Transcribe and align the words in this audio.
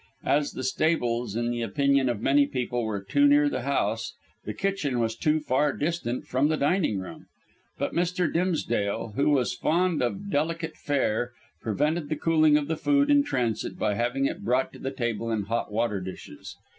As 0.25 0.53
the 0.53 0.63
stables, 0.63 1.35
in 1.35 1.51
the 1.51 1.61
opinion 1.61 2.09
of 2.09 2.23
many 2.23 2.47
people, 2.47 2.85
were 2.85 3.03
too 3.03 3.27
near 3.27 3.47
the 3.47 3.61
house, 3.61 4.15
the 4.45 4.53
kitchen 4.55 4.99
was 4.99 5.15
too 5.15 5.39
far 5.39 5.73
distant 5.73 6.25
from 6.25 6.47
the 6.47 6.57
dining 6.57 6.97
room. 6.97 7.27
But 7.77 7.93
Mr. 7.93 8.25
Dimsdale, 8.33 9.09
who 9.15 9.29
was 9.29 9.53
fond 9.53 10.01
of 10.01 10.31
delicate 10.31 10.75
fare, 10.75 11.33
prevented 11.61 12.09
the 12.09 12.15
cooling 12.15 12.57
of 12.57 12.67
the 12.67 12.77
food 12.77 13.11
in 13.11 13.23
transit 13.23 13.77
by 13.77 13.93
having 13.93 14.25
it 14.25 14.43
brought 14.43 14.73
to 14.73 14.79
the 14.79 14.89
table 14.89 15.29
in 15.29 15.43
hot 15.43 15.71
water 15.71 15.99
dishes. 16.01 16.55